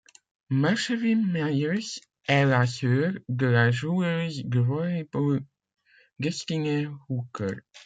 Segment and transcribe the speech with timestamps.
[0.49, 5.41] Marshevet Myers est la sœur de la joueuse de volley-ball
[6.17, 7.57] Destinee Hooker.